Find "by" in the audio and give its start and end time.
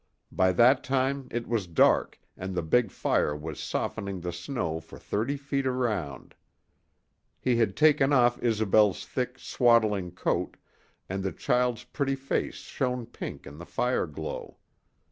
0.31-0.51